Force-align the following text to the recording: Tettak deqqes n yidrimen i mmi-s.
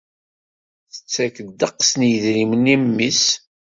Tettak 0.93 1.35
deqqes 1.59 1.91
n 1.95 2.01
yidrimen 2.09 2.73
i 2.73 2.75
mmi-s. 2.81 3.23